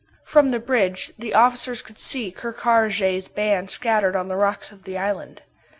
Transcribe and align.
From 0.25 0.49
the 0.49 0.57
bridge 0.57 1.11
the 1.19 1.35
officers 1.35 1.83
could 1.83 1.99
see 1.99 2.31
Ker 2.31 2.51
Karraje's 2.53 3.27
band 3.27 3.69
scattered 3.69 4.15
on 4.15 4.29
the 4.29 4.35
rocks 4.35 4.71
of 4.71 4.81
the 4.83 4.97
island. 4.97 5.43